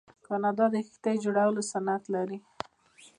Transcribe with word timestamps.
کاناډا 0.27 0.65
د 0.71 0.75
کښتیو 0.87 1.21
جوړولو 1.25 1.61
صنعت 1.71 2.03
لري. 2.15 2.37